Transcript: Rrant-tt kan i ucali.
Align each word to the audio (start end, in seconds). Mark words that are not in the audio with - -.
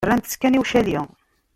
Rrant-tt 0.05 0.37
kan 0.41 0.55
i 0.57 0.61
ucali. 0.61 0.97